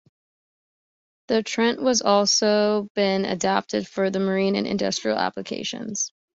The 1.27 1.43
Trent 1.43 1.79
has 1.85 2.01
also 2.01 2.89
been 2.95 3.23
adapted 3.25 3.87
for 3.87 4.09
marine 4.09 4.55
and 4.55 4.65
industrial 4.65 5.19
applications. 5.19 6.11